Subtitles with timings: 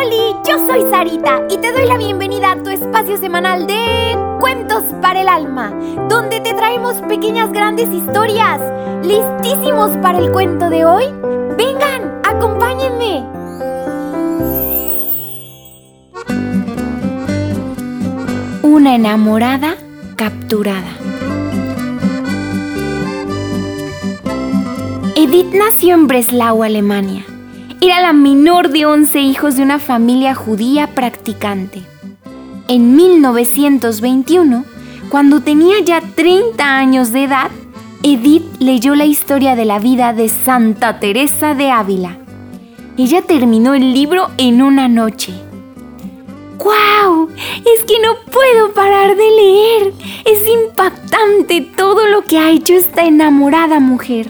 [0.00, 4.82] Oli, yo soy Sarita y te doy la bienvenida a tu espacio semanal de Cuentos
[5.02, 5.72] para el Alma,
[6.08, 8.60] donde te traemos pequeñas grandes historias.
[9.04, 11.04] ¿Listísimos para el cuento de hoy?
[11.58, 13.26] Vengan, acompáñenme.
[18.62, 19.76] Una enamorada
[20.16, 20.96] capturada.
[25.14, 27.26] Edith nació en Breslau, Alemania.
[27.82, 31.80] Era la menor de 11 hijos de una familia judía practicante.
[32.68, 34.66] En 1921,
[35.08, 37.50] cuando tenía ya 30 años de edad,
[38.02, 42.18] Edith leyó la historia de la vida de Santa Teresa de Ávila.
[42.98, 45.32] Ella terminó el libro en una noche.
[46.58, 47.30] ¡Guau!
[47.30, 49.94] Es que no puedo parar de leer.
[50.26, 54.28] Es impactante todo lo que ha hecho esta enamorada mujer.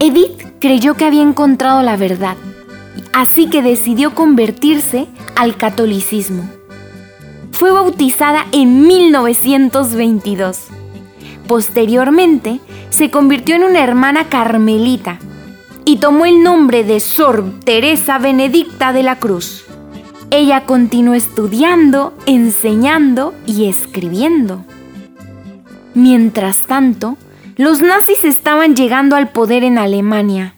[0.00, 2.36] Edith creyó que había encontrado la verdad,
[3.12, 6.48] así que decidió convertirse al catolicismo.
[7.50, 10.68] Fue bautizada en 1922.
[11.48, 12.60] Posteriormente,
[12.90, 15.18] se convirtió en una hermana carmelita
[15.84, 19.64] y tomó el nombre de Sor Teresa Benedicta de la Cruz.
[20.30, 24.64] Ella continuó estudiando, enseñando y escribiendo.
[25.94, 27.16] Mientras tanto,
[27.56, 30.54] los nazis estaban llegando al poder en Alemania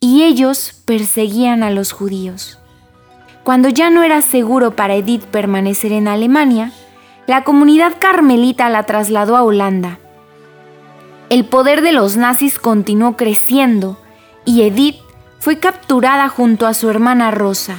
[0.00, 2.58] y ellos perseguían a los judíos.
[3.42, 6.72] Cuando ya no era seguro para Edith permanecer en Alemania,
[7.26, 9.98] la comunidad carmelita la trasladó a Holanda.
[11.30, 13.98] El poder de los nazis continuó creciendo
[14.44, 14.96] y Edith
[15.38, 17.76] fue capturada junto a su hermana Rosa.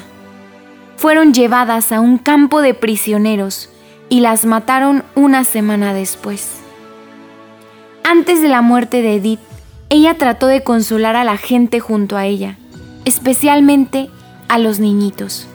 [0.98, 3.70] Fueron llevadas a un campo de prisioneros
[4.10, 6.65] y las mataron una semana después.
[8.08, 9.40] Antes de la muerte de Edith,
[9.90, 12.56] ella trató de consolar a la gente junto a ella,
[13.04, 14.12] especialmente
[14.48, 15.48] a los niñitos.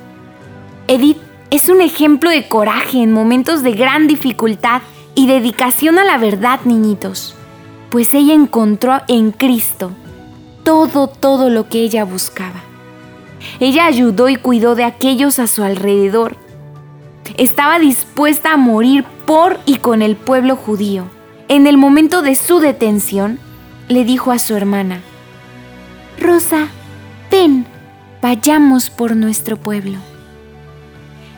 [0.89, 1.19] Edith
[1.51, 4.83] es un ejemplo de coraje en momentos de gran dificultad
[5.15, 7.37] y dedicación a la verdad, niñitos,
[7.89, 9.93] pues ella encontró en Cristo
[10.65, 12.65] todo, todo lo que ella buscaba.
[13.61, 16.37] Ella ayudó y cuidó de aquellos a su alrededor.
[17.37, 21.05] Estaba dispuesta a morir por y con el pueblo judío
[21.51, 23.41] en el momento de su detención,
[23.89, 25.01] le dijo a su hermana,
[26.17, 26.69] Rosa,
[27.29, 27.67] ven,
[28.23, 29.99] vayamos por nuestro pueblo.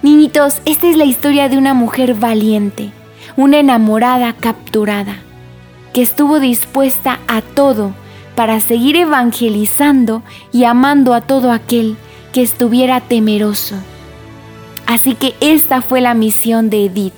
[0.02, 2.92] Niñitos, esta es la historia de una mujer valiente,
[3.38, 5.16] una enamorada capturada,
[5.94, 7.94] que estuvo dispuesta a todo
[8.34, 10.22] para seguir evangelizando
[10.52, 11.96] y amando a todo aquel
[12.34, 13.76] que estuviera temeroso.
[14.84, 17.14] Así que esta fue la misión de Edith,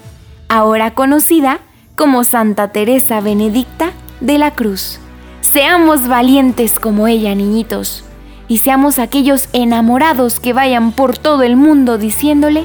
[0.49, 1.59] ahora conocida
[1.97, 4.99] como Santa Teresa Benedicta de la Cruz.
[5.41, 8.05] Seamos valientes como ella, niñitos,
[8.49, 12.65] y seamos aquellos enamorados que vayan por todo el mundo diciéndole,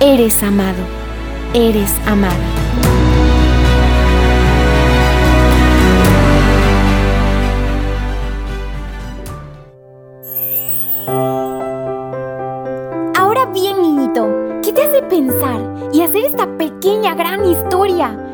[0.00, 0.82] eres amado,
[1.52, 2.34] eres amada.
[13.16, 14.26] Ahora bien, niñito,
[14.62, 15.60] ¿qué te hace pensar
[15.92, 18.23] y hacer esta pequeña gran historia?